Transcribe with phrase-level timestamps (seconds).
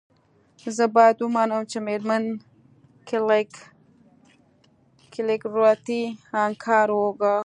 [0.77, 2.23] زه باید ومنم چې میرمن
[5.13, 6.01] کلیګرتي
[6.45, 7.37] انکار وکړ